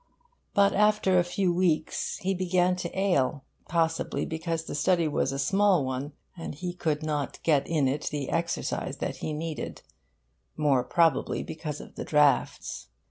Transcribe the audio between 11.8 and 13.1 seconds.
the draughts.